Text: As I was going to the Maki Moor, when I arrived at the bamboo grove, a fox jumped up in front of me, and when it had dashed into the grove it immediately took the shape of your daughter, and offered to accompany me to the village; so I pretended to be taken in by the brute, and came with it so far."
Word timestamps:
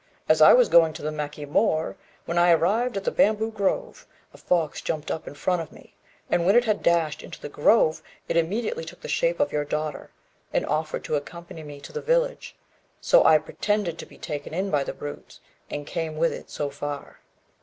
As 0.27 0.41
I 0.41 0.53
was 0.53 0.67
going 0.67 0.93
to 0.93 1.03
the 1.03 1.11
Maki 1.11 1.45
Moor, 1.47 1.95
when 2.25 2.39
I 2.39 2.49
arrived 2.49 2.97
at 2.97 3.03
the 3.03 3.11
bamboo 3.11 3.51
grove, 3.51 4.07
a 4.33 4.37
fox 4.39 4.81
jumped 4.81 5.11
up 5.11 5.27
in 5.27 5.35
front 5.35 5.61
of 5.61 5.71
me, 5.71 5.93
and 6.27 6.43
when 6.43 6.55
it 6.55 6.65
had 6.65 6.81
dashed 6.81 7.21
into 7.21 7.39
the 7.39 7.49
grove 7.53 8.01
it 8.27 8.35
immediately 8.35 8.83
took 8.83 9.01
the 9.01 9.07
shape 9.07 9.39
of 9.39 9.51
your 9.53 9.63
daughter, 9.63 10.09
and 10.51 10.65
offered 10.65 11.03
to 11.03 11.13
accompany 11.13 11.61
me 11.61 11.79
to 11.81 11.93
the 11.93 12.01
village; 12.01 12.55
so 12.99 13.23
I 13.25 13.37
pretended 13.37 13.99
to 13.99 14.07
be 14.07 14.17
taken 14.17 14.55
in 14.55 14.71
by 14.71 14.83
the 14.83 14.93
brute, 14.93 15.37
and 15.69 15.85
came 15.85 16.17
with 16.17 16.33
it 16.33 16.49
so 16.49 16.71
far." 16.71 17.19